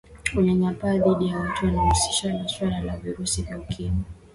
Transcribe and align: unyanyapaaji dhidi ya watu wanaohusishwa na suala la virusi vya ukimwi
unyanyapaaji 0.35 0.99
dhidi 1.09 1.27
ya 1.27 1.39
watu 1.39 1.65
wanaohusishwa 1.65 2.33
na 2.33 2.47
suala 2.47 2.81
la 2.81 2.97
virusi 2.97 3.41
vya 3.41 3.59
ukimwi 3.59 4.03